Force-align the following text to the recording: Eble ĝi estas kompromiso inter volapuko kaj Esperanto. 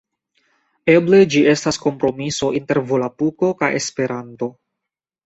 Eble 0.93 1.19
ĝi 1.33 1.43
estas 1.51 1.77
kompromiso 1.83 2.49
inter 2.61 2.81
volapuko 2.93 3.51
kaj 3.61 3.71
Esperanto. 3.81 4.49